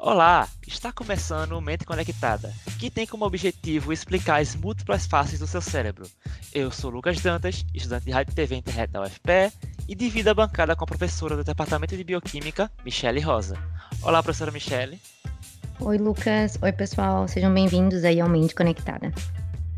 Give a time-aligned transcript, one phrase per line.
[0.00, 5.46] Olá, está começando o Mente Conectada, que tem como objetivo explicar as múltiplas faces do
[5.46, 6.06] seu cérebro.
[6.54, 9.52] Eu sou Lucas Dantas, estudante de Rádio TV e Internet da UFPE
[9.88, 13.58] e divido a bancada com a professora do Departamento de Bioquímica, Michele Rosa.
[14.00, 15.00] Olá, professora Michele.
[15.80, 16.56] Oi, Lucas.
[16.62, 17.26] Oi, pessoal.
[17.26, 19.12] Sejam bem-vindos aí ao Mente Conectada.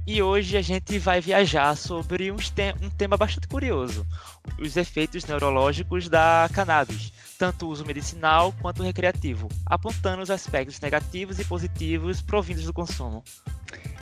[0.07, 2.37] E hoje a gente vai viajar sobre um,
[2.83, 4.07] um tema bastante curioso:
[4.59, 11.39] os efeitos neurológicos da cannabis tanto o uso medicinal quanto recreativo, apontando os aspectos negativos
[11.39, 13.25] e positivos provindos do consumo.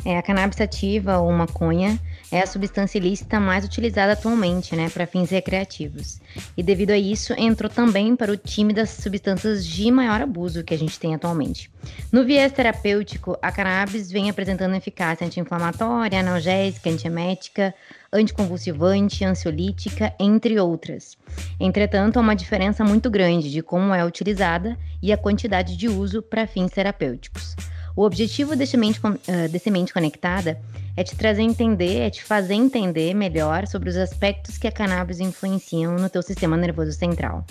[0.05, 2.01] É, a cannabis sativa ou maconha
[2.31, 6.21] é a substância ilícita mais utilizada atualmente, né, para fins recreativos.
[6.57, 10.75] E devido a isso, entrou também para o time das substâncias de maior abuso que
[10.75, 11.71] a gente tem atualmente.
[12.13, 17.75] No viés terapêutico, a cannabis vem apresentando eficácia anti-inflamatória, analgésica, antiemética,
[18.13, 21.17] anticonvulsivante, ansiolítica, entre outras.
[21.59, 26.23] Entretanto, há uma diferença muito grande de como é utilizada e a quantidade de uso
[26.23, 27.55] para fins terapêuticos.
[27.99, 30.57] O objetivo desse mente, uh, desse mente conectada
[30.97, 34.71] é te trazer a entender, é te fazer entender melhor sobre os aspectos que a
[34.71, 37.45] cannabis influenciam no teu sistema nervoso central,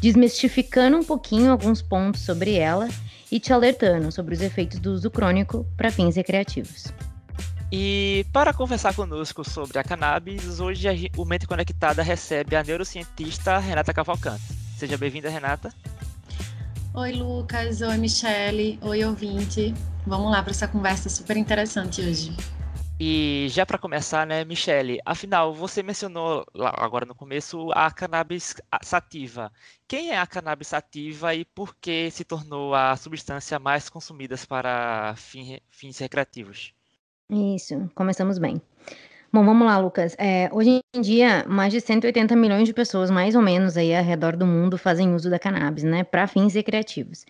[0.00, 2.88] desmistificando um pouquinho alguns pontos sobre ela
[3.30, 6.86] e te alertando sobre os efeitos do uso crônico para fins recreativos.
[7.70, 13.92] E para conversar conosco sobre a cannabis, hoje o Mente Conectada recebe a neurocientista Renata
[13.92, 14.44] Cavalcante.
[14.78, 15.70] Seja bem-vinda, Renata.
[16.92, 17.80] Oi, Lucas.
[17.82, 18.78] Oi, Michele.
[18.82, 19.72] Oi, ouvinte.
[20.04, 22.34] Vamos lá para essa conversa super interessante hoje.
[22.98, 28.56] E já para começar, né, Michele, afinal, você mencionou lá, agora no começo a cannabis
[28.82, 29.50] sativa.
[29.88, 35.14] Quem é a cannabis sativa e por que se tornou a substância mais consumida para
[35.16, 36.74] fins recreativos?
[37.30, 38.60] Isso, começamos bem.
[39.32, 40.16] Bom, vamos lá, Lucas.
[40.18, 44.02] É, hoje em dia, mais de 180 milhões de pessoas, mais ou menos, aí ao
[44.02, 47.24] redor do mundo, fazem uso da cannabis, né, para fins recreativos.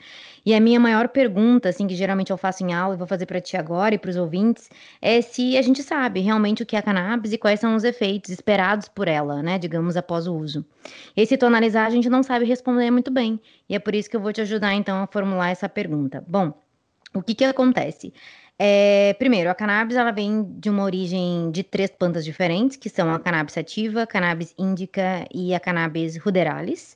[0.47, 3.27] E a minha maior pergunta, assim, que geralmente eu faço em aula e vou fazer
[3.27, 4.71] para ti agora e para os ouvintes,
[5.03, 7.85] é se a gente sabe realmente o que é a cannabis e quais são os
[7.85, 10.65] efeitos esperados por ela, né, digamos, após o uso.
[11.15, 13.39] E se tu analisar, a gente não sabe responder muito bem.
[13.69, 16.25] E é por isso que eu vou te ajudar, então, a formular essa pergunta.
[16.27, 16.55] Bom,
[17.13, 18.13] o que que acontece?
[18.63, 23.11] É, primeiro, a cannabis ela vem de uma origem de três plantas diferentes, que são
[23.11, 26.95] a cannabis sativa, a cannabis índica e a cannabis ruderalis.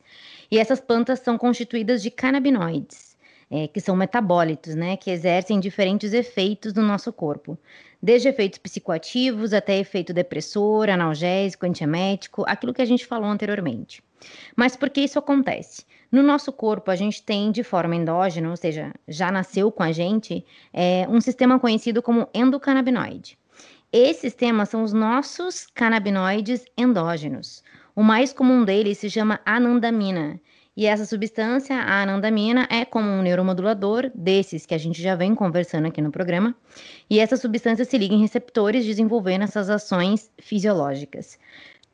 [0.50, 3.16] E essas plantas são constituídas de canabinoides,
[3.50, 7.56] é, que são metabólitos, né, que exercem diferentes efeitos no nosso corpo,
[8.02, 14.02] desde efeitos psicoativos até efeito depressor, analgésico, antiemético, aquilo que a gente falou anteriormente.
[14.54, 15.86] Mas por que isso acontece?
[16.14, 19.90] No nosso corpo, a gente tem de forma endógena, ou seja, já nasceu com a
[19.90, 23.36] gente, é, um sistema conhecido como endocannabinoide.
[23.92, 27.64] Esses sistemas são os nossos canabinoides endógenos.
[27.96, 30.40] O mais comum deles se chama anandamina.
[30.76, 35.34] E essa substância, a anandamina, é como um neuromodulador desses que a gente já vem
[35.34, 36.54] conversando aqui no programa.
[37.10, 41.40] E essa substância se liga em receptores, desenvolvendo essas ações fisiológicas.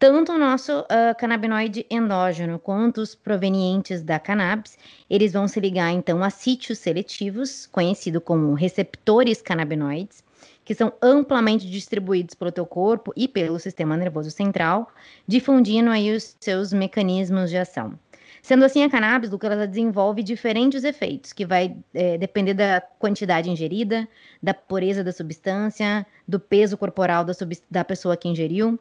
[0.00, 4.78] Tanto o nosso uh, canabinoide endógeno quanto os provenientes da cannabis,
[5.10, 10.24] eles vão se ligar então a sítios seletivos, conhecido como receptores canabinoides,
[10.64, 14.90] que são amplamente distribuídos pelo teu corpo e pelo sistema nervoso central,
[15.26, 17.92] difundindo aí os seus mecanismos de ação.
[18.40, 23.50] Sendo assim, a cannabis, Luca, ela desenvolve diferentes efeitos, que vai é, depender da quantidade
[23.50, 24.08] ingerida,
[24.42, 27.34] da pureza da substância, do peso corporal da,
[27.70, 28.80] da pessoa que ingeriu,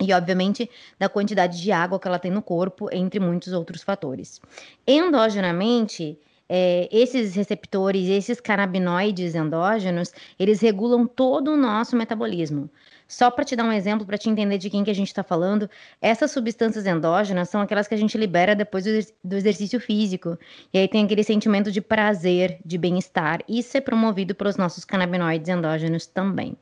[0.00, 4.40] e, obviamente, da quantidade de água que ela tem no corpo, entre muitos outros fatores.
[4.86, 6.18] Endogenamente,
[6.48, 12.68] é, esses receptores, esses canabinoides endógenos, eles regulam todo o nosso metabolismo.
[13.06, 15.22] Só para te dar um exemplo, para te entender de quem que a gente está
[15.22, 15.68] falando,
[16.00, 18.84] essas substâncias endógenas são aquelas que a gente libera depois
[19.22, 20.38] do, exercício físico.
[20.72, 23.40] E aí tem aquele sentimento de prazer, de bem-estar.
[23.48, 26.56] Isso é promovido pelos nossos canabinoides endógenos também.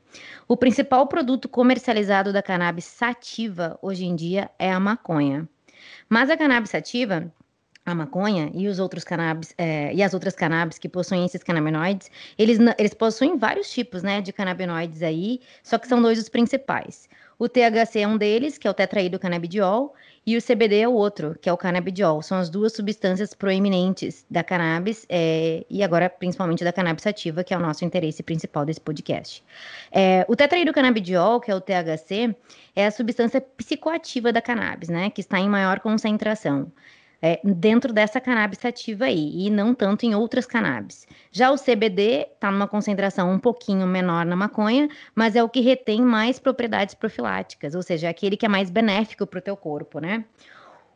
[0.47, 5.47] O principal produto comercializado da cannabis sativa hoje em dia é a maconha.
[6.09, 7.31] Mas a cannabis sativa,
[7.85, 12.09] a maconha e os outros cannabis é, e as outras cannabis que possuem esses canabinoides,
[12.37, 17.09] eles, eles possuem vários tipos, né, de canabinoides aí, só que são dois os principais.
[17.37, 19.93] O THC é um deles, que é o tetraído canabidiol,
[20.25, 22.21] e o CBD é o outro, que é o canabidiol.
[22.21, 27.53] São as duas substâncias proeminentes da cannabis é, e agora principalmente da cannabis sativa, que
[27.53, 29.43] é o nosso interesse principal desse podcast.
[29.91, 32.33] É, o tetraído canabidiol, que é o THC,
[32.73, 36.71] é a substância psicoativa da cannabis, né, que está em maior concentração
[37.25, 41.07] é, dentro dessa cannabis sativa aí, e não tanto em outras cannabis.
[41.31, 45.61] Já o CBD está numa concentração um pouquinho menor na maconha, mas é o que
[45.61, 49.55] retém mais propriedades profiláticas, ou seja, é aquele que é mais benéfico para o teu
[49.55, 50.25] corpo, né?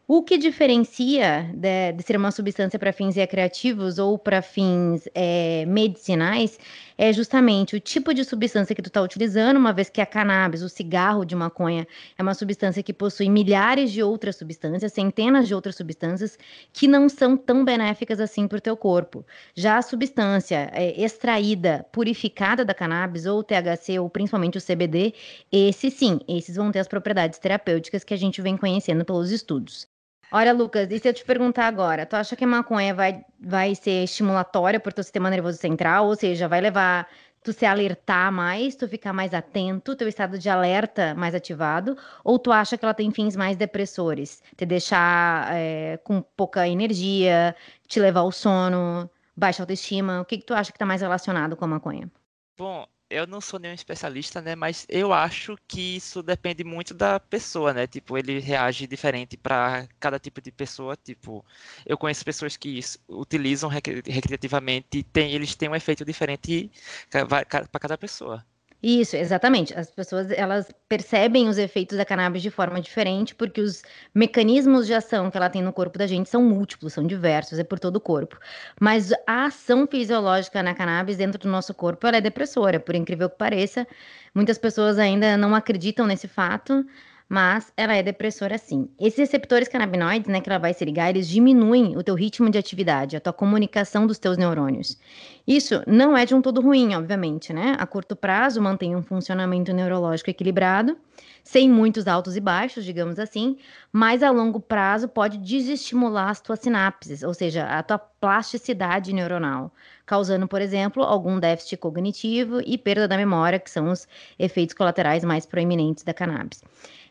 [0.09, 5.65] O que diferencia de, de ser uma substância para fins recreativos ou para fins é,
[5.65, 6.57] medicinais
[6.97, 10.61] é justamente o tipo de substância que tu está utilizando, uma vez que a cannabis,
[10.61, 11.85] o cigarro de maconha,
[12.17, 16.39] é uma substância que possui milhares de outras substâncias, centenas de outras substâncias,
[16.71, 19.25] que não são tão benéficas assim para o teu corpo.
[19.53, 25.13] Já a substância é, extraída, purificada da cannabis, ou THC, ou principalmente o CBD,
[25.51, 29.96] esse sim, esses vão ter as propriedades terapêuticas que a gente vem conhecendo pelos estudos.
[30.31, 33.73] Olha, Lucas, e se eu te perguntar agora, tu acha que a maconha vai, vai
[33.75, 36.07] ser estimulatória para o teu sistema nervoso central?
[36.07, 37.07] Ou seja, vai levar
[37.41, 41.97] tu se alertar mais, tu ficar mais atento, teu estado de alerta mais ativado?
[42.25, 44.43] Ou tu acha que ela tem fins mais depressores?
[44.57, 47.55] Te deixar é, com pouca energia,
[47.87, 50.19] te levar ao sono, baixa autoestima?
[50.21, 52.11] O que, que tu acha que está mais relacionado com a maconha?
[52.57, 54.55] Bom, eu não sou nenhum especialista, né?
[54.55, 57.87] Mas eu acho que isso depende muito da pessoa, né?
[57.87, 60.97] Tipo, ele reage diferente para cada tipo de pessoa.
[60.97, 61.45] Tipo,
[61.85, 66.71] eu conheço pessoas que utilizam recreativamente tem, eles têm um efeito diferente
[67.09, 68.45] para cada pessoa.
[68.81, 69.73] Isso, exatamente.
[69.73, 73.81] As pessoas elas percebem os efeitos da cannabis de forma diferente, porque os
[74.13, 77.63] mecanismos de ação que ela tem no corpo da gente são múltiplos, são diversos, é
[77.63, 78.37] por todo o corpo.
[78.79, 83.29] Mas a ação fisiológica na cannabis dentro do nosso corpo, ela é depressora, por incrível
[83.29, 83.87] que pareça.
[84.33, 86.85] Muitas pessoas ainda não acreditam nesse fato,
[87.29, 88.89] mas ela é depressora sim.
[88.99, 92.57] Esses receptores canabinoides, né, que ela vai se ligar, eles diminuem o teu ritmo de
[92.57, 94.97] atividade, a tua comunicação dos teus neurônios.
[95.45, 97.75] Isso não é de um todo ruim, obviamente, né?
[97.79, 100.97] A curto prazo mantém um funcionamento neurológico equilibrado,
[101.43, 103.57] sem muitos altos e baixos, digamos assim,
[103.91, 109.71] mas a longo prazo pode desestimular as tuas sinapses, ou seja, a tua plasticidade neuronal,
[110.05, 114.05] causando, por exemplo, algum déficit cognitivo e perda da memória, que são os
[114.37, 116.61] efeitos colaterais mais proeminentes da cannabis.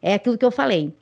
[0.01, 0.95] É aquilo que eu falei.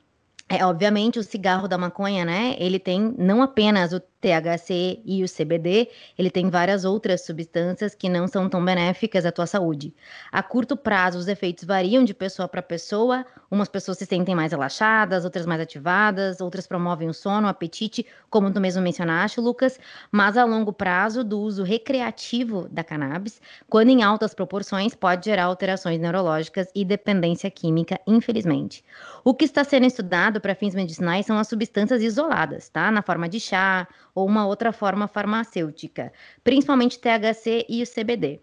[0.47, 2.55] É, obviamente, o cigarro da maconha, né?
[2.59, 5.87] Ele tem não apenas o THC e o CBD,
[6.17, 9.93] ele tem várias outras substâncias que não são tão benéficas à tua saúde.
[10.31, 13.23] A curto prazo, os efeitos variam de pessoa para pessoa.
[13.51, 18.03] Umas pessoas se sentem mais relaxadas, outras mais ativadas, outras promovem o sono, o apetite,
[18.27, 19.79] como tu mesmo mencionaste, Lucas.
[20.11, 23.39] Mas a longo prazo, do uso recreativo da cannabis,
[23.69, 28.83] quando em altas proporções, pode gerar alterações neurológicas e dependência química, infelizmente.
[29.23, 32.89] O que está sendo estudado para fins medicinais são as substâncias isoladas, tá?
[32.89, 36.11] Na forma de chá ou uma outra forma farmacêutica,
[36.43, 38.39] principalmente THC e o CBD.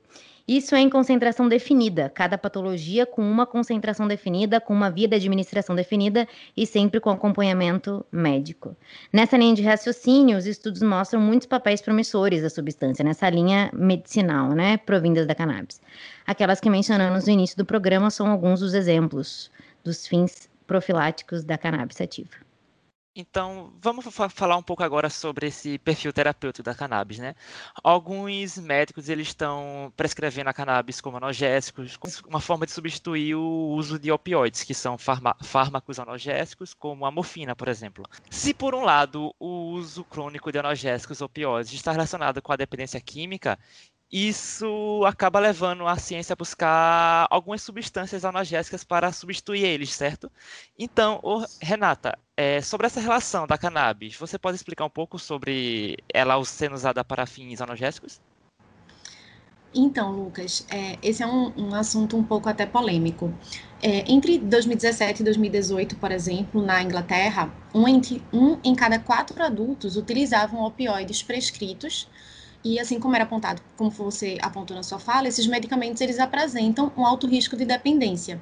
[0.46, 5.14] Isso é em concentração definida, cada patologia com uma concentração definida, com uma via de
[5.14, 6.26] administração definida
[6.56, 8.76] e sempre com acompanhamento médico.
[9.12, 14.50] Nessa linha de raciocínio, os estudos mostram muitos papéis promissores da substância, nessa linha medicinal,
[14.50, 15.80] né, provindas da cannabis.
[16.26, 19.48] Aquelas que mencionamos no início do programa são alguns dos exemplos
[19.84, 22.51] dos fins profiláticos da cannabis ativa.
[23.14, 27.34] Então, vamos falar um pouco agora sobre esse perfil terapêutico da cannabis, né?
[27.84, 33.98] Alguns médicos eles estão prescrevendo a cannabis como analgésicos, uma forma de substituir o uso
[33.98, 38.02] de opioides, que são fármacos analgésicos, como a morfina, por exemplo.
[38.30, 42.98] Se por um lado o uso crônico de analgésicos opioides está relacionado com a dependência
[42.98, 43.58] química,
[44.12, 50.30] isso acaba levando a ciência a buscar algumas substâncias analgésicas para substituir eles, certo?
[50.78, 51.20] Então,
[51.58, 56.74] Renata, é, sobre essa relação da cannabis, você pode explicar um pouco sobre ela sendo
[56.74, 58.20] usada para fins analgésicos?
[59.74, 63.32] Então, Lucas, é, esse é um, um, assunto um pouco até polêmico.
[63.82, 67.84] É, entre 2017 e 2018, por exemplo, na Inglaterra, um
[68.30, 72.06] um em cada quatro adultos utilizavam opioides prescritos
[72.64, 76.92] e assim como era apontado, como você apontou na sua fala, esses medicamentos eles apresentam
[76.96, 78.40] um alto risco de dependência.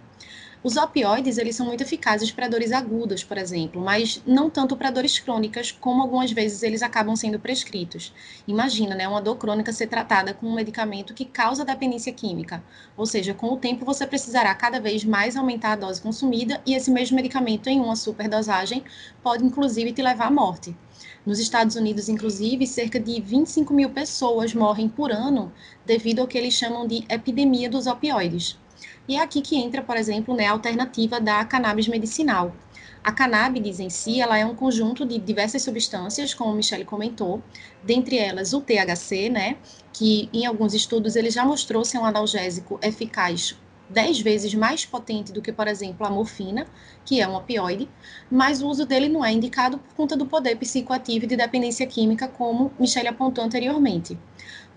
[0.62, 4.90] Os opioides, eles são muito eficazes para dores agudas, por exemplo, mas não tanto para
[4.90, 8.12] dores crônicas, como algumas vezes eles acabam sendo prescritos.
[8.46, 12.62] Imagina, né, uma dor crônica ser tratada com um medicamento que causa dependência química.
[12.94, 16.74] Ou seja, com o tempo você precisará cada vez mais aumentar a dose consumida e
[16.74, 18.84] esse mesmo medicamento em uma superdosagem
[19.22, 20.76] pode inclusive te levar à morte.
[21.24, 25.50] Nos Estados Unidos, inclusive, cerca de 25 mil pessoas morrem por ano
[25.86, 28.58] devido ao que eles chamam de epidemia dos opioides.
[29.08, 32.54] E é aqui que entra, por exemplo, né, a alternativa da cannabis medicinal.
[33.02, 37.42] A cannabis em si, ela é um conjunto de diversas substâncias, como a Michelle comentou,
[37.82, 39.56] dentre elas o THC, né,
[39.92, 43.56] que em alguns estudos ele já mostrou ser um analgésico eficaz
[43.90, 46.66] 10 vezes mais potente do que, por exemplo, a morfina,
[47.04, 47.88] que é um opioide,
[48.30, 51.86] mas o uso dele não é indicado por conta do poder psicoativo e de dependência
[51.86, 54.16] química, como Michelle apontou anteriormente.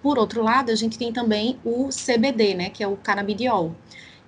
[0.03, 3.74] Por outro lado, a gente tem também o CBD, né, que é o canabidiol.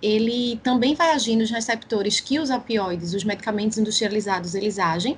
[0.02, 5.18] ele também vai agir nos receptores que os opioides, os medicamentos industrializados, eles agem.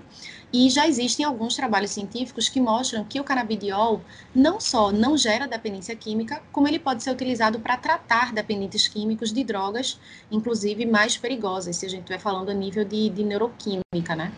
[0.54, 4.02] E já existem alguns trabalhos científicos que mostram que o canabidiol
[4.34, 9.34] não só não gera dependência química, como ele pode ser utilizado para tratar dependentes químicos
[9.34, 10.00] de drogas,
[10.32, 14.32] inclusive mais perigosas, se a gente estiver falando a nível de, de neuroquímica, né?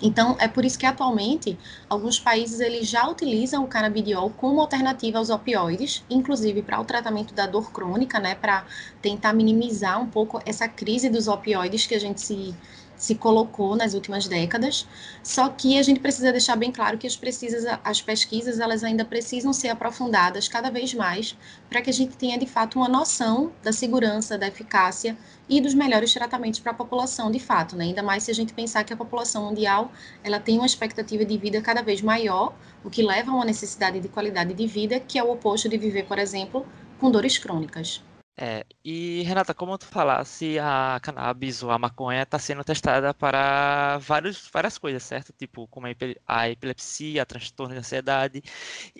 [0.00, 5.18] Então, é por isso que atualmente alguns países eles já utilizam o canabidiol como alternativa
[5.18, 8.66] aos opioides, inclusive para o tratamento da dor crônica, né, para
[9.00, 12.58] tentar minimizar um pouco essa crise dos opioides que a gente se
[12.96, 14.86] se colocou nas últimas décadas,
[15.22, 19.04] só que a gente precisa deixar bem claro que as, precisas, as pesquisas elas ainda
[19.04, 21.36] precisam ser aprofundadas cada vez mais
[21.68, 25.16] para que a gente tenha de fato uma noção da segurança, da eficácia
[25.48, 27.84] e dos melhores tratamentos para a população de fato, né?
[27.84, 29.92] ainda mais se a gente pensar que a população mundial
[30.24, 34.00] ela tem uma expectativa de vida cada vez maior, o que leva a uma necessidade
[34.00, 36.66] de qualidade de vida que é o oposto de viver, por exemplo,
[36.98, 38.02] com dores crônicas.
[38.38, 43.96] É, e Renata, como tu falasse, a cannabis ou a maconha está sendo testada para
[43.98, 45.32] vários, várias coisas, certo?
[45.32, 45.86] Tipo, como
[46.26, 48.42] a epilepsia, transtorno de ansiedade.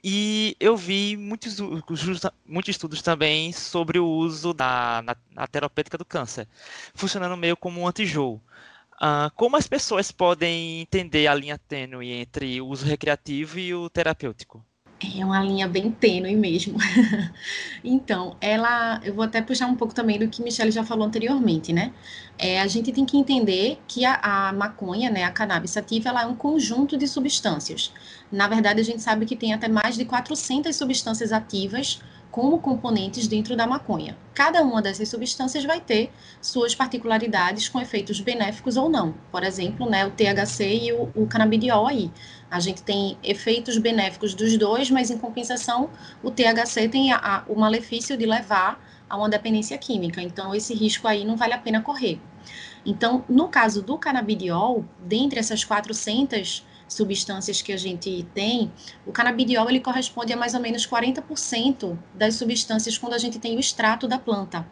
[0.03, 1.59] E eu vi muitos,
[2.47, 6.49] muitos estudos também sobre o uso da, na, na terapêutica do câncer,
[6.95, 8.41] funcionando meio como um antijoo.
[8.97, 13.91] Uh, como as pessoas podem entender a linha tênue entre o uso recreativo e o
[13.91, 14.65] terapêutico?
[15.15, 16.79] É uma linha bem tênue mesmo.
[17.85, 21.73] então, ela, eu vou até puxar um pouco também do que Michelle já falou anteriormente,
[21.73, 21.93] né?
[22.39, 26.23] É, a gente tem que entender que a, a, maconha, né, a cannabis sativa, ela
[26.23, 27.93] é um conjunto de substâncias.
[28.31, 32.01] Na verdade, a gente sabe que tem até mais de 400 substâncias ativas
[32.37, 34.15] como componentes dentro da maconha.
[34.35, 39.15] Cada uma dessas substâncias vai ter suas particularidades com efeitos benéficos ou não.
[39.33, 42.11] Por exemplo, né, o THC e o, o canabidiol aí.
[42.51, 45.89] A gente tem efeitos benéficos dos dois, mas em compensação,
[46.23, 50.21] o THC tem a, a, o malefício de levar a uma dependência química.
[50.21, 52.21] Então, esse risco aí não vale a pena correr.
[52.85, 58.71] Então, no caso do canabidiol, dentre essas 400 substâncias que a gente tem,
[59.05, 63.57] o canabidiol ele corresponde a mais ou menos 40% das substâncias quando a gente tem
[63.57, 64.67] o extrato da planta.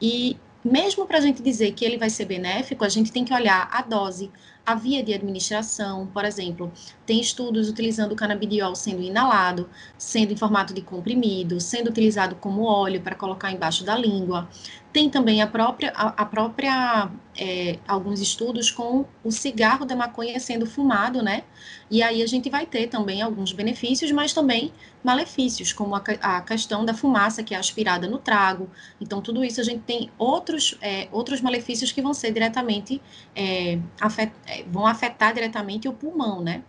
[0.00, 3.34] E mesmo para a gente dizer que ele vai ser benéfico, a gente tem que
[3.34, 4.30] olhar a dose,
[4.64, 6.72] a via de administração, por exemplo,
[7.04, 9.68] tem estudos utilizando o canabidiol sendo inalado,
[9.98, 14.48] sendo em formato de comprimido, sendo utilizado como óleo para colocar embaixo da língua.
[14.92, 20.38] Tem também a própria, a, a própria é, alguns estudos com o cigarro da maconha
[20.38, 21.44] sendo fumado, né?
[21.90, 24.70] E aí a gente vai ter também alguns benefícios, mas também
[25.02, 28.68] malefícios, como a, a questão da fumaça que é aspirada no trago.
[29.00, 33.00] Então, tudo isso a gente tem outros, é, outros malefícios que vão ser diretamente,
[33.34, 36.62] é, afet, é, vão afetar diretamente o pulmão, né?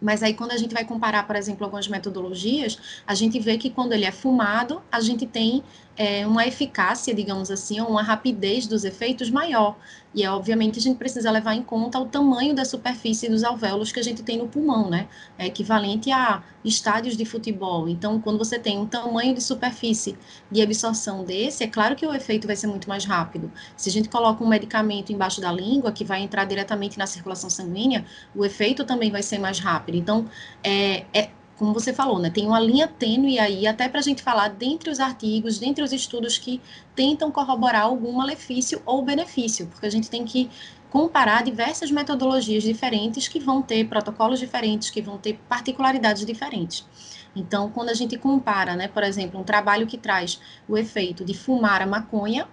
[0.00, 3.68] Mas aí, quando a gente vai comparar, por exemplo, algumas metodologias, a gente vê que
[3.68, 5.62] quando ele é fumado, a gente tem
[5.98, 9.76] é, uma eficácia, digamos assim, uma rapidez dos efeitos maior.
[10.14, 13.90] E, é, obviamente, a gente precisa levar em conta o tamanho da superfície dos alvéolos
[13.90, 15.08] que a gente tem no pulmão, né?
[15.36, 17.88] É equivalente a estádios de futebol.
[17.88, 20.16] Então, quando você tem um tamanho de superfície
[20.50, 23.50] de absorção desse, é claro que o efeito vai ser muito mais rápido.
[23.76, 27.50] Se a gente coloca um medicamento embaixo da língua, que vai entrar diretamente na circulação
[27.50, 29.96] sanguínea, o efeito também vai ser mais rápido.
[29.96, 30.26] Então,
[30.62, 34.22] é, é como você falou, né, tem uma linha tênue aí, até para a gente
[34.22, 36.60] falar dentre os artigos, dentre os estudos que
[36.94, 40.48] tentam corroborar algum malefício ou benefício, porque a gente tem que
[40.88, 46.86] comparar diversas metodologias diferentes que vão ter protocolos diferentes, que vão ter particularidades diferentes.
[47.34, 51.34] Então, quando a gente compara, né, por exemplo, um trabalho que traz o efeito de
[51.34, 52.46] fumar a maconha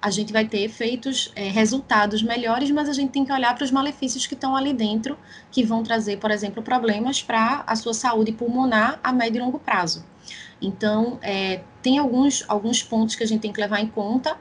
[0.00, 3.64] a gente vai ter efeitos, é, resultados melhores, mas a gente tem que olhar para
[3.64, 5.18] os malefícios que estão ali dentro,
[5.50, 9.58] que vão trazer, por exemplo, problemas para a sua saúde pulmonar a médio e longo
[9.58, 10.04] prazo.
[10.60, 14.36] Então, é, tem alguns, alguns pontos que a gente tem que levar em conta,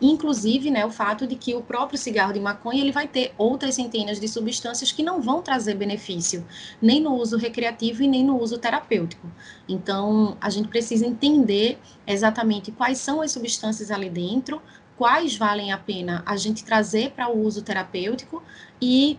[0.00, 3.76] inclusive né, o fato de que o próprio cigarro de maconha ele vai ter outras
[3.76, 6.44] centenas de substâncias que não vão trazer benefício,
[6.80, 9.26] nem no uso recreativo e nem no uso terapêutico.
[9.68, 14.60] Então, a gente precisa entender exatamente quais são as substâncias ali dentro,
[14.96, 18.42] quais valem a pena a gente trazer para o uso terapêutico
[18.80, 19.18] e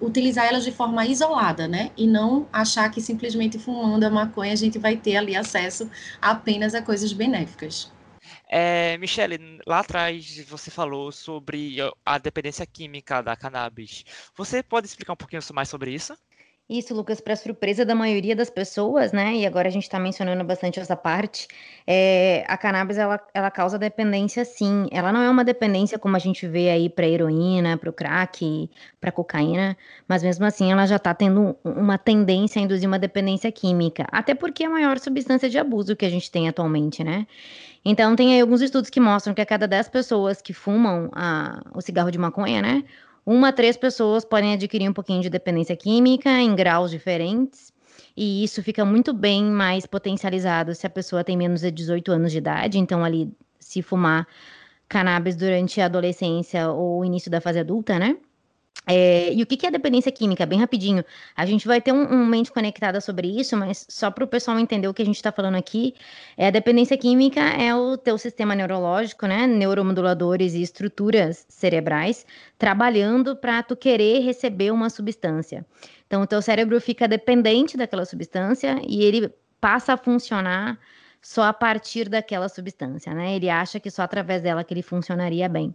[0.00, 1.90] utilizar elas de forma isolada, né?
[1.96, 5.90] E não achar que simplesmente fumando a maconha a gente vai ter ali acesso
[6.20, 7.92] apenas a coisas benéficas.
[8.48, 14.04] É, Michele, lá atrás você falou sobre a dependência química da cannabis.
[14.36, 16.16] Você pode explicar um pouquinho mais sobre isso?
[16.70, 19.34] Isso, Lucas, para surpresa da maioria das pessoas, né?
[19.34, 21.48] E agora a gente está mencionando bastante essa parte.
[21.84, 24.86] É, a cannabis ela, ela causa dependência, sim.
[24.92, 28.70] Ela não é uma dependência como a gente vê aí para heroína, para o crack,
[29.00, 33.50] para cocaína, mas mesmo assim ela já está tendo uma tendência a induzir uma dependência
[33.50, 37.26] química, até porque é a maior substância de abuso que a gente tem atualmente, né?
[37.84, 41.60] Então tem aí alguns estudos que mostram que a cada 10 pessoas que fumam a,
[41.74, 42.84] o cigarro de maconha, né?
[43.24, 47.72] Uma a três pessoas podem adquirir um pouquinho de dependência química em graus diferentes.
[48.16, 52.32] E isso fica muito bem mais potencializado se a pessoa tem menos de 18 anos
[52.32, 52.78] de idade.
[52.78, 54.26] Então, ali, se fumar
[54.88, 58.16] cannabis durante a adolescência ou início da fase adulta, né?
[58.86, 60.44] É, e o que, é dependência química?
[60.46, 61.04] Bem rapidinho.
[61.36, 64.58] A gente vai ter um, um mente conectada sobre isso, mas só para o pessoal
[64.58, 65.94] entender o que a gente está falando aqui,
[66.36, 69.46] é, a dependência química é o teu sistema neurológico, né?
[69.46, 72.26] Neuromoduladores e estruturas cerebrais
[72.58, 75.64] trabalhando para tu querer receber uma substância.
[76.06, 80.78] Então, o teu cérebro fica dependente daquela substância e ele passa a funcionar
[81.22, 83.36] só a partir daquela substância, né?
[83.36, 85.74] Ele acha que só através dela que ele funcionaria bem.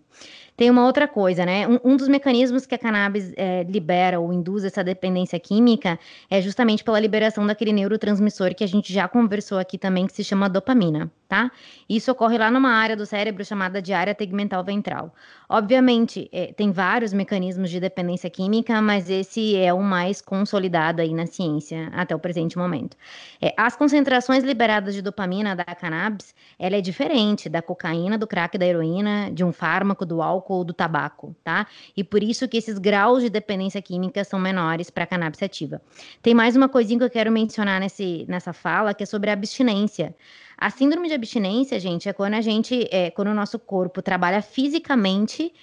[0.57, 1.67] Tem uma outra coisa, né?
[1.67, 5.99] Um, um dos mecanismos que a cannabis é, libera ou induz essa dependência química
[6.29, 10.23] é justamente pela liberação daquele neurotransmissor que a gente já conversou aqui também, que se
[10.23, 11.51] chama dopamina, tá?
[11.89, 15.13] Isso ocorre lá numa área do cérebro chamada de área tegmental ventral.
[15.49, 21.13] Obviamente, é, tem vários mecanismos de dependência química, mas esse é o mais consolidado aí
[21.13, 22.95] na ciência até o presente momento.
[23.41, 28.57] É, as concentrações liberadas de dopamina da cannabis, ela é diferente da cocaína, do crack,
[28.57, 31.67] da heroína, de um fármaco, do álcool ou do tabaco, tá?
[31.95, 35.81] E por isso que esses graus de dependência química são menores para a cannabis ativa.
[36.21, 39.33] Tem mais uma coisinha que eu quero mencionar nesse, nessa fala, que é sobre a
[39.33, 40.15] abstinência.
[40.57, 44.41] A síndrome de abstinência, gente, é quando a gente, é, quando o nosso corpo trabalha
[44.41, 45.53] fisicamente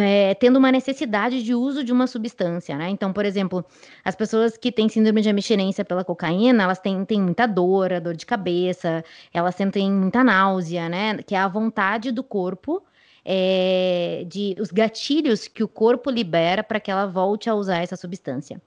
[0.00, 2.88] é, tendo uma necessidade de uso de uma substância, né?
[2.90, 3.64] Então, por exemplo,
[4.04, 8.16] as pessoas que têm síndrome de abstinência pela cocaína, elas têm, têm muita dor, dor
[8.16, 11.18] de cabeça, elas sentem muita náusea, né?
[11.18, 12.82] Que é a vontade do corpo
[13.24, 17.96] é, de os gatilhos que o corpo libera para que ela volte a usar essa
[17.96, 18.60] substância.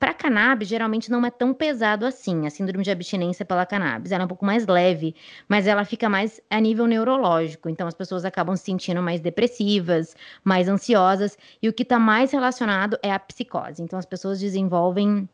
[0.00, 2.46] Para cannabis, geralmente não é tão pesado assim.
[2.46, 5.14] A síndrome de abstinência pela cannabis ela é um pouco mais leve,
[5.46, 7.68] mas ela fica mais a nível neurológico.
[7.68, 12.32] Então, as pessoas acabam se sentindo mais depressivas, mais ansiosas, e o que está mais
[12.32, 13.82] relacionado é a psicose.
[13.82, 15.28] Então, as pessoas desenvolvem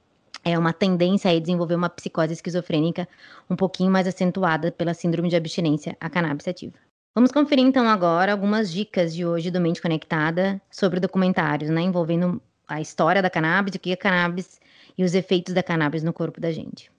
[0.45, 3.09] é uma tendência a desenvolver uma psicose esquizofrênica
[3.49, 6.75] um pouquinho mais acentuada pela síndrome de abstinência à cannabis ativa.
[7.15, 12.43] Vamos conferir então agora algumas dicas de hoje do Mente Conectada sobre documentários, né, envolvendo
[12.67, 14.61] a história da cannabis, o que é cannabis
[14.97, 16.91] e os efeitos da cannabis no corpo da gente.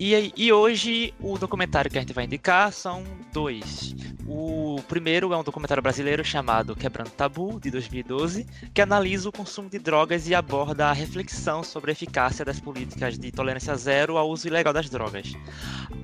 [0.00, 3.96] E, e hoje o documentário que a gente vai indicar são dois.
[4.28, 9.68] O primeiro é um documentário brasileiro chamado Quebrando Tabu, de 2012, que analisa o consumo
[9.68, 14.28] de drogas e aborda a reflexão sobre a eficácia das políticas de tolerância zero ao
[14.28, 15.32] uso ilegal das drogas.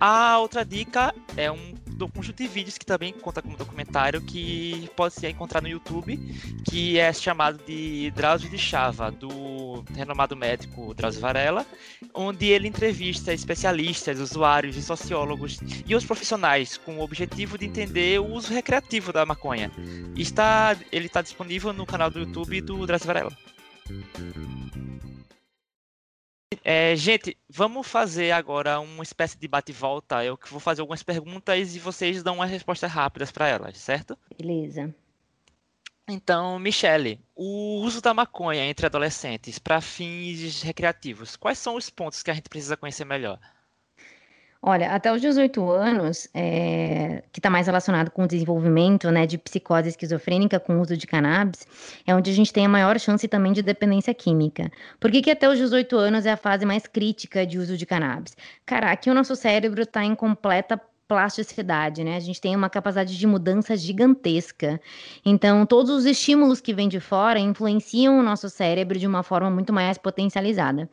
[0.01, 4.91] A outra dica é um do conjunto de vídeos que também conta como documentário que
[4.97, 6.17] pode ser encontrado no YouTube,
[6.69, 11.65] que é chamado de Drauzio de Chava, do renomado médico Drauzio Varela,
[12.13, 18.21] onde ele entrevista especialistas, usuários e sociólogos e os profissionais com o objetivo de entender
[18.21, 19.71] o uso recreativo da maconha.
[20.17, 23.33] Está, ele está disponível no canal do YouTube do Drauzio Varela.
[26.63, 30.25] É, gente, vamos fazer agora uma espécie de bate-volta.
[30.25, 34.19] Eu vou fazer algumas perguntas e vocês dão umas respostas rápidas para elas, certo?
[34.39, 34.95] Beleza.
[36.07, 42.23] Então, Michele, o uso da maconha entre adolescentes para fins recreativos, quais são os pontos
[42.23, 43.39] que a gente precisa conhecer melhor?
[44.67, 49.37] Olha, até os 18 anos, é, que está mais relacionado com o desenvolvimento né, de
[49.37, 51.67] psicose esquizofrênica com o uso de cannabis,
[52.07, 54.73] é onde a gente tem a maior chance também de dependência química.
[54.99, 57.85] Por que, que até os 18 anos é a fase mais crítica de uso de
[57.85, 58.35] cannabis?
[58.65, 60.81] Cara, aqui o nosso cérebro está em completa
[61.15, 62.17] plasticidade, né?
[62.17, 64.81] A gente tem uma capacidade de mudança gigantesca.
[65.25, 69.49] Então, todos os estímulos que vêm de fora influenciam o nosso cérebro de uma forma
[69.49, 70.91] muito mais potencializada.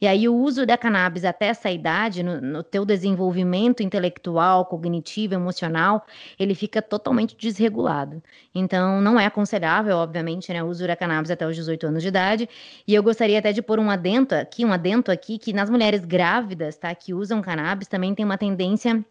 [0.00, 5.34] E aí, o uso da cannabis até essa idade, no, no teu desenvolvimento intelectual, cognitivo,
[5.34, 6.06] emocional,
[6.38, 8.22] ele fica totalmente desregulado.
[8.54, 12.08] Então, não é aconselhável, obviamente, né, o uso da cannabis até os 18 anos de
[12.10, 12.48] idade.
[12.86, 16.04] E eu gostaria até de pôr um adento aqui, um adento aqui, que nas mulheres
[16.04, 19.04] grávidas, tá, que usam cannabis, também tem uma tendência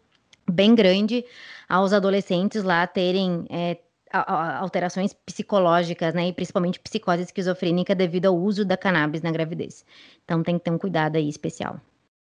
[0.50, 1.24] bem grande
[1.68, 3.78] aos adolescentes lá terem é,
[4.12, 9.84] alterações psicológicas, né, e principalmente psicose esquizofrênica devido ao uso da cannabis na gravidez.
[10.24, 11.80] Então tem que ter um cuidado aí especial.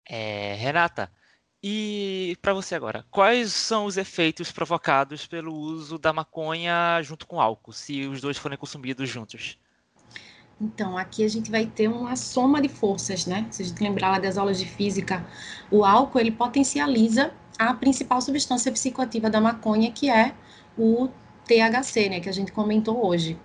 [0.08, 1.10] É, Renata,
[1.62, 7.40] E para você agora, quais são os efeitos provocados pelo uso da maconha junto com
[7.40, 9.58] álcool, se os dois forem consumidos juntos?
[10.60, 13.46] Então, aqui a gente vai ter uma soma de forças, né?
[13.50, 15.26] Se a gente lembrar lá das aulas de física,
[15.70, 20.34] o álcool ele potencializa a principal substância psicoativa da maconha, que é
[20.78, 21.08] o
[21.44, 23.38] THC, né, que a gente comentou hoje.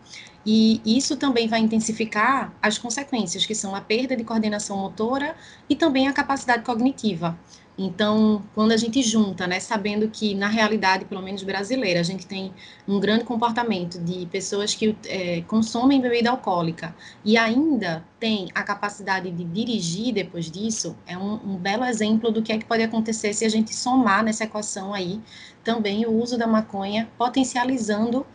[0.45, 5.36] E isso também vai intensificar as consequências, que são a perda de coordenação motora
[5.69, 7.38] e também a capacidade cognitiva.
[7.81, 12.27] Então, quando a gente junta, né, sabendo que na realidade, pelo menos brasileira, a gente
[12.27, 12.51] tem
[12.85, 19.31] um grande comportamento de pessoas que é, consomem bebida alcoólica e ainda tem a capacidade
[19.31, 23.31] de dirigir depois disso, é um, um belo exemplo do que é que pode acontecer
[23.31, 25.21] se a gente somar nessa equação aí
[25.63, 28.25] também o uso da maconha potencializando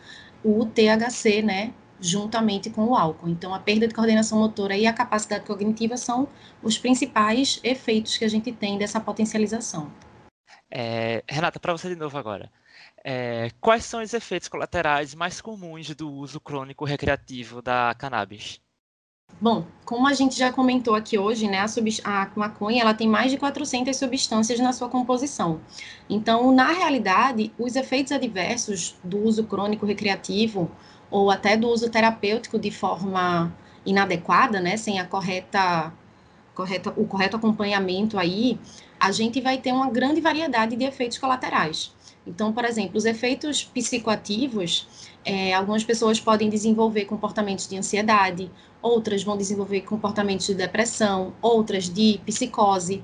[0.43, 3.29] o THC, né, juntamente com o álcool.
[3.29, 6.27] Então, a perda de coordenação motora e a capacidade cognitiva são
[6.61, 9.91] os principais efeitos que a gente tem dessa potencialização.
[10.69, 12.51] É, Renata, para você de novo agora.
[13.03, 18.59] É, quais são os efeitos colaterais mais comuns do uso crônico recreativo da cannabis?
[19.39, 23.31] Bom, como a gente já comentou aqui hoje, né, a, a, maconha ela tem mais
[23.31, 25.59] de 400 substâncias na sua composição.
[26.09, 30.71] Então, na realidade, os efeitos adversos do uso crônico recreativo
[31.15, 35.93] ou até do uso terapêutico de forma inadequada, né, sem a correta,
[36.53, 38.59] correta, o correto acompanhamento aí,
[38.99, 41.93] a gente vai ter uma grande variedade de efeitos colaterais.
[42.27, 44.89] Então, por exemplo, os efeitos psicoativos,
[45.23, 48.51] é, algumas pessoas podem desenvolver comportamentos de ansiedade,
[48.81, 53.01] outras vão desenvolver comportamentos de depressão, outras de psicose.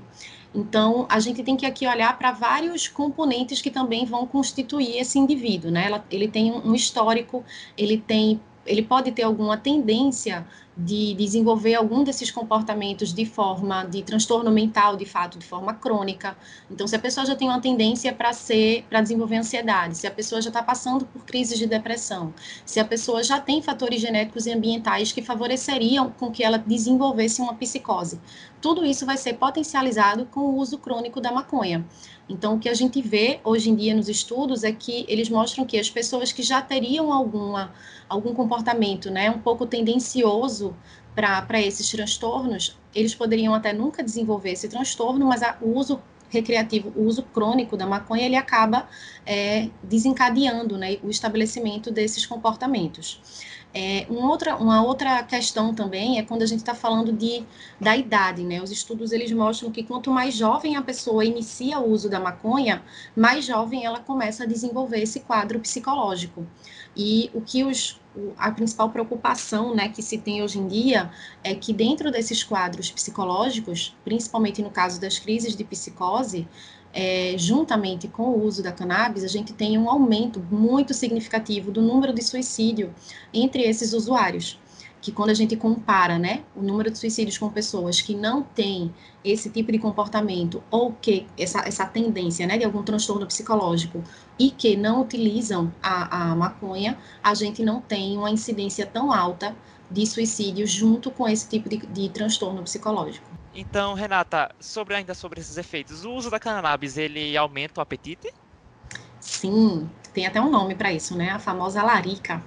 [0.54, 5.18] Então, a gente tem que aqui olhar para vários componentes que também vão constituir esse
[5.18, 6.02] indivíduo, né?
[6.10, 7.44] ele tem um histórico,
[7.76, 14.02] ele tem ele pode ter alguma tendência de desenvolver algum desses comportamentos de forma de
[14.02, 16.34] transtorno mental, de fato, de forma crônica.
[16.70, 20.10] Então, se a pessoa já tem uma tendência para ser, para desenvolver ansiedade, se a
[20.10, 22.32] pessoa já está passando por crises de depressão,
[22.64, 27.42] se a pessoa já tem fatores genéticos e ambientais que favoreceriam com que ela desenvolvesse
[27.42, 28.18] uma psicose,
[28.62, 31.84] tudo isso vai ser potencializado com o uso crônico da maconha.
[32.28, 35.66] Então, o que a gente vê hoje em dia nos estudos é que eles mostram
[35.66, 37.74] que as pessoas que já teriam alguma,
[38.08, 40.76] algum comportamento né, um pouco tendencioso
[41.12, 46.00] para esses transtornos, eles poderiam até nunca desenvolver esse transtorno, mas a, o uso
[46.32, 48.88] recreativo, o uso crônico da maconha, ele acaba
[49.26, 53.20] é, desencadeando né, o estabelecimento desses comportamentos.
[53.74, 57.42] É, uma, outra, uma outra questão também é quando a gente está falando de,
[57.80, 58.60] da idade, né?
[58.60, 62.82] Os estudos eles mostram que quanto mais jovem a pessoa inicia o uso da maconha,
[63.16, 66.46] mais jovem ela começa a desenvolver esse quadro psicológico.
[66.96, 68.00] E o que os,
[68.36, 71.10] a principal preocupação né, que se tem hoje em dia
[71.42, 76.46] é que dentro desses quadros psicológicos, principalmente no caso das crises de psicose,
[76.92, 81.80] é, juntamente com o uso da cannabis, a gente tem um aumento muito significativo do
[81.80, 82.94] número de suicídio
[83.32, 84.58] entre esses usuários.
[85.02, 88.94] Que quando a gente compara né, o número de suicídios com pessoas que não têm
[89.22, 94.02] esse tipo de comportamento ou que essa, essa tendência né, de algum transtorno psicológico
[94.38, 99.54] e que não utilizam a, a maconha, a gente não tem uma incidência tão alta
[99.90, 103.26] de suicídio junto com esse tipo de, de transtorno psicológico.
[103.54, 108.32] Então, Renata, sobre ainda sobre esses efeitos, o uso da cannabis ele aumenta o apetite?
[109.20, 111.30] Sim, tem até um nome para isso, né?
[111.30, 112.42] A famosa larica.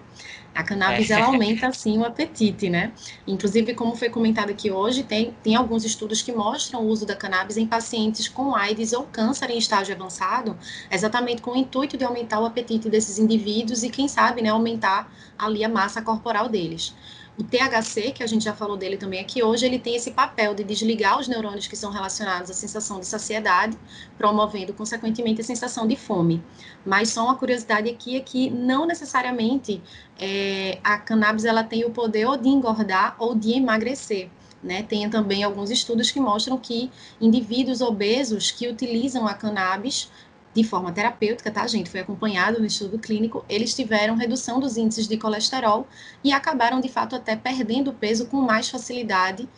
[0.53, 1.15] A cannabis é.
[1.15, 2.93] ela aumenta sim o apetite, né?
[3.27, 7.15] Inclusive, como foi comentado aqui hoje, tem, tem alguns estudos que mostram o uso da
[7.15, 10.57] cannabis em pacientes com AIDS ou câncer em estágio avançado,
[10.89, 15.11] exatamente com o intuito de aumentar o apetite desses indivíduos e, quem sabe, né, aumentar
[15.37, 16.95] ali a massa corporal deles.
[17.37, 20.55] O THC, que a gente já falou dele também aqui hoje, ele tem esse papel
[20.55, 23.77] de desligar os neurônios que são relacionados à sensação de saciedade,
[24.17, 26.41] promovendo, consequentemente, a sensação de fome.
[26.85, 29.81] Mas só uma curiosidade aqui é que não necessariamente
[30.17, 34.29] é, a cannabis ela tem o poder ou de engordar ou de emagrecer.
[34.63, 34.81] Né?
[34.81, 40.09] Tem também alguns estudos que mostram que indivíduos obesos que utilizam a cannabis
[40.55, 41.89] de forma terapêutica, tá, gente?
[41.89, 45.85] Foi acompanhado no estudo clínico, eles tiveram redução dos índices de colesterol
[46.23, 49.49] e acabaram, de fato, até perdendo peso com mais facilidade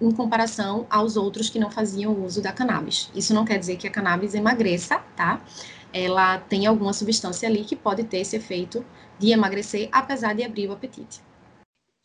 [0.00, 3.10] em comparação aos outros que não faziam uso da cannabis.
[3.14, 5.40] Isso não quer dizer que a cannabis emagreça, tá?
[5.92, 8.84] Ela tem alguma substância ali que pode ter esse efeito
[9.18, 11.20] de emagrecer, apesar de abrir o apetite.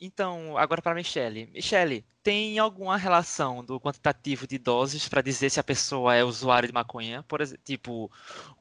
[0.05, 1.49] Então, agora para Michelle.
[1.53, 6.67] Michelle, tem alguma relação do quantitativo de doses para dizer se a pessoa é usuária
[6.67, 7.23] de maconha?
[7.23, 8.11] Por exemplo, tipo,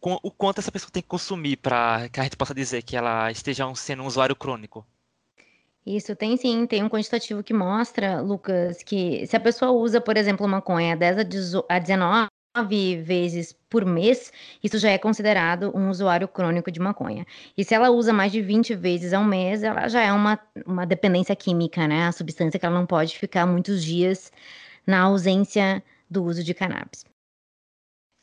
[0.00, 3.28] o quanto essa pessoa tem que consumir para que a gente possa dizer que ela
[3.32, 4.86] esteja sendo um usuário crônico?
[5.84, 10.16] Isso tem sim, tem um quantitativo que mostra, Lucas, que se a pessoa usa, por
[10.16, 11.18] exemplo, maconha 10
[11.68, 12.28] a 19,
[13.02, 14.30] vezes por mês,
[14.62, 17.26] isso já é considerado um usuário crônico de maconha.
[17.56, 20.84] E se ela usa mais de 20 vezes ao mês, ela já é uma, uma
[20.84, 22.06] dependência química, né?
[22.06, 24.30] A substância que ela não pode ficar muitos dias
[24.86, 27.04] na ausência do uso de cannabis.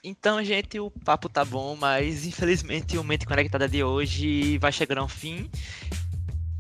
[0.04, 5.00] Então, gente, o papo tá bom, mas infelizmente o Mente Conectada de hoje vai chegando
[5.00, 5.50] ao fim.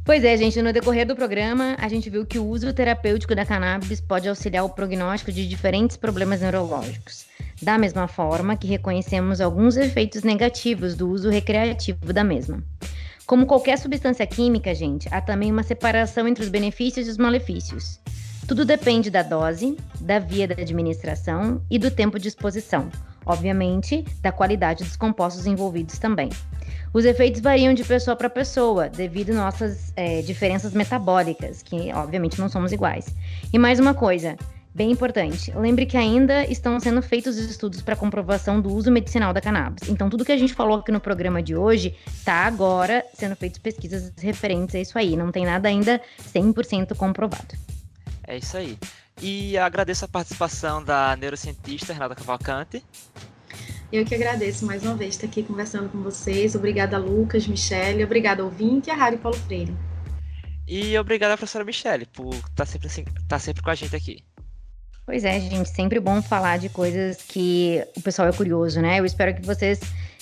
[0.09, 3.45] Pois é, gente, no decorrer do programa, a gente viu que o uso terapêutico da
[3.45, 7.27] cannabis pode auxiliar o prognóstico de diferentes problemas neurológicos.
[7.61, 12.63] Da mesma forma que reconhecemos alguns efeitos negativos do uso recreativo da mesma.
[13.27, 17.99] Como qualquer substância química, gente, há também uma separação entre os benefícios e os malefícios.
[18.47, 22.89] Tudo depende da dose, da via da administração e do tempo de exposição.
[23.27, 26.31] Obviamente, da qualidade dos compostos envolvidos também.
[26.91, 32.49] Os efeitos variam de pessoa para pessoa, devido nossas é, diferenças metabólicas, que obviamente não
[32.49, 33.13] somos iguais.
[33.53, 34.35] E mais uma coisa,
[34.73, 39.39] bem importante, lembre que ainda estão sendo feitos estudos para comprovação do uso medicinal da
[39.39, 39.87] cannabis.
[39.87, 43.59] Então, tudo que a gente falou aqui no programa de hoje está agora sendo feitas
[43.59, 45.15] pesquisas referentes a isso aí.
[45.15, 46.01] Não tem nada ainda
[46.33, 47.55] 100% comprovado.
[48.25, 48.79] É isso aí.
[49.21, 52.83] E agradeço a participação da neurocientista Renata Cavalcante.
[53.91, 56.53] Eu que agradeço mais uma vez estar aqui conversando com vocês.
[56.53, 59.75] Obrigada, Lucas, Michele, obrigada, ouvinte e a Rádio Paulo Freire.
[60.67, 64.23] E obrigada, professora Michele, por estar tá sempre, estar tá sempre com a gente aqui.
[65.07, 68.99] Pois é, gente, sempre bom falar de coisas que o pessoal é curioso, né?
[68.99, 69.79] Eu espero que vocês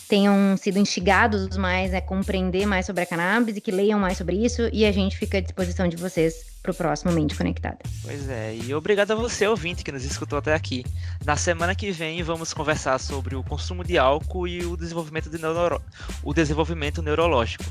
[0.08, 4.38] tenham sido instigados mais a compreender mais sobre a cannabis e que leiam mais sobre
[4.38, 4.70] isso.
[4.72, 7.78] E a gente fica à disposição de vocês para o próximo Mente Conectada.
[8.02, 10.86] Pois é, e obrigado a você, ouvinte, que nos escutou até aqui.
[11.26, 15.38] Na semana que vem vamos conversar sobre o consumo de álcool e o desenvolvimento, de
[15.38, 15.82] neuro...
[16.24, 17.64] o desenvolvimento neurológico.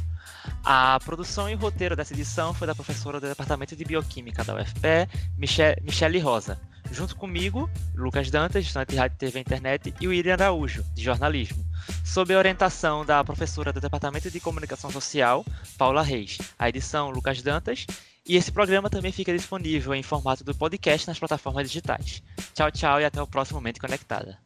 [0.65, 5.09] A produção e roteiro dessa edição foi da professora do Departamento de Bioquímica da UFPE,
[5.37, 6.59] Michele Rosa.
[6.93, 11.03] Junto comigo, Lucas Dantas, estudante de Rádio TV e Internet, e o Irian Araújo, de
[11.03, 11.65] jornalismo,
[12.05, 15.45] sob a orientação da professora do Departamento de Comunicação Social,
[15.77, 16.39] Paula Reis.
[16.59, 17.87] A edição, Lucas Dantas,
[18.27, 22.23] e esse programa também fica disponível em formato do podcast nas plataformas digitais.
[22.55, 24.39] Tchau, tchau e até o próximo Momento Conectada.